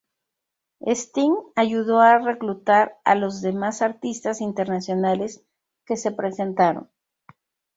[0.91, 5.43] Sting ayudó a reclutar a los demás artistas internacionales
[5.85, 6.89] que se presentaron.